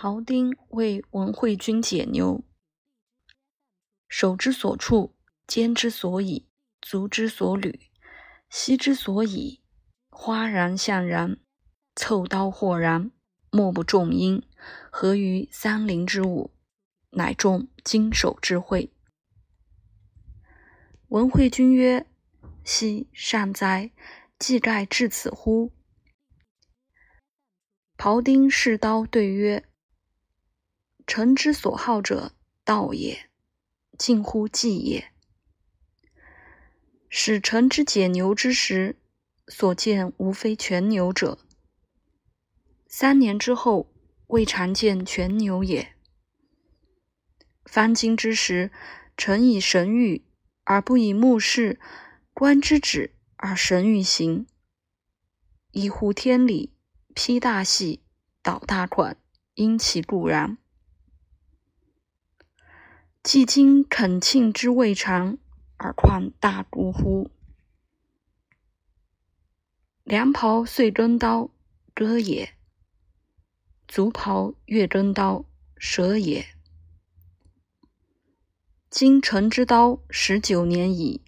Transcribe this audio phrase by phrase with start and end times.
[0.00, 2.44] 庖丁为文惠君解牛，
[4.06, 6.46] 手之所处，肩之所以，
[6.80, 7.90] 足之所履，
[8.48, 9.60] 膝之所以，
[10.08, 11.40] 花然向然，
[11.96, 13.10] 凑刀豁然，
[13.50, 14.40] 莫不重音。
[14.92, 16.52] 合于三林之舞，
[17.10, 18.92] 乃众经手之会。
[21.08, 22.06] 文惠君曰
[22.62, 23.90] ：“奚善哉！
[24.38, 25.72] 既盖至此乎？”
[27.98, 29.64] 庖丁试刀对曰。
[31.08, 32.32] 臣之所好者，
[32.64, 33.30] 道也；
[33.96, 35.10] 近乎技也。
[37.08, 38.98] 使臣之解牛之时，
[39.46, 41.38] 所见无非全牛者。
[42.86, 43.90] 三年之后，
[44.26, 45.94] 未尝见全牛也。
[47.64, 48.70] 翻经之时，
[49.16, 50.24] 臣以神谕，
[50.64, 51.78] 而不以目视；
[52.34, 54.46] 观之止，而神欲行。
[55.72, 56.74] 以乎天理，
[57.14, 58.02] 披大细，
[58.42, 59.16] 导大款，
[59.54, 60.58] 因其固然。
[63.28, 65.36] 既今恳庆之未尝，
[65.76, 67.30] 而况大度乎？
[70.02, 71.50] 良庖遂耕刀，
[71.94, 72.54] 割也；
[73.86, 75.44] 足庖越耕刀，
[75.76, 76.46] 舍也。
[78.88, 81.20] 今臣之刀十九年矣，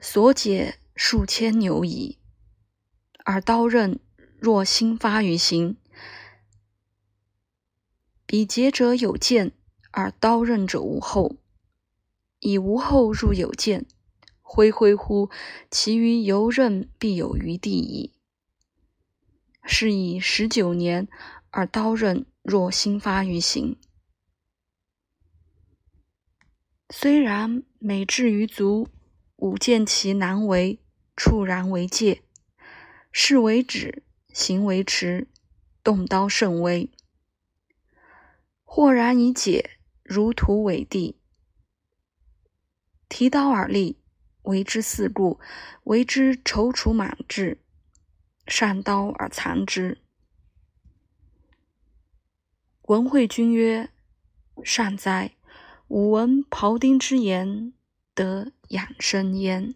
[0.00, 2.20] 所解数千牛矣，
[3.24, 3.98] 而刀刃
[4.38, 5.76] 若新发于形。
[8.26, 9.52] 彼节者有见。
[9.92, 11.36] 而刀刃者无后，
[12.40, 13.86] 以无后入有见，
[14.40, 15.30] 恢恢乎
[15.70, 18.14] 其余游刃必有余地矣。
[19.64, 21.06] 是以十九年，
[21.50, 23.76] 而刀刃若新发于形。
[26.88, 28.88] 虽然，每至于足，
[29.36, 30.80] 吾见其难为，
[31.14, 32.22] 触然为戒，
[33.12, 35.28] 事为止，行为迟，
[35.84, 36.90] 动刀甚微。
[38.64, 39.81] 豁然以解。
[40.12, 41.16] 如土为地，
[43.08, 43.96] 提刀而立，
[44.42, 45.40] 为之四顾，
[45.84, 47.62] 为之踌躇满志，
[48.46, 50.02] 善刀而藏之。
[52.82, 53.88] 文惠君曰
[54.62, 55.34] ：“善哉！
[55.88, 57.72] 吾闻庖丁之言，
[58.14, 59.74] 得养生焉。”